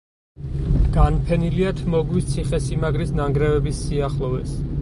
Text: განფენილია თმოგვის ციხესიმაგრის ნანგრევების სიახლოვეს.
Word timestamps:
განფენილია 0.95 1.75
თმოგვის 1.81 2.31
ციხესიმაგრის 2.31 3.15
ნანგრევების 3.21 3.87
სიახლოვეს. 3.87 4.61